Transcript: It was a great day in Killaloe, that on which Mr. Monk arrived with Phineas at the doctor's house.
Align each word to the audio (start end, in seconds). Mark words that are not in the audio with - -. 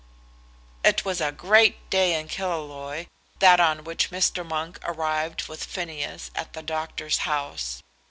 It 0.83 1.05
was 1.05 1.21
a 1.21 1.31
great 1.31 1.87
day 1.91 2.19
in 2.19 2.27
Killaloe, 2.27 3.05
that 3.37 3.59
on 3.59 3.83
which 3.83 4.09
Mr. 4.09 4.43
Monk 4.43 4.79
arrived 4.83 5.47
with 5.47 5.63
Phineas 5.63 6.31
at 6.33 6.53
the 6.53 6.63
doctor's 6.63 7.19
house. 7.19 7.83